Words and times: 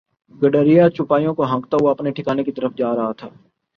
گڈریا 0.35 0.89
چوپایوں 0.89 1.33
کو 1.33 1.43
ہانکتا 1.43 1.77
ہوا 1.81 1.91
اپنے 1.91 2.11
ٹھکانے 2.11 2.43
کی 2.43 2.51
طرف 2.51 2.75
جا 2.75 2.95
رہا 2.95 3.11
تھا 3.11 3.29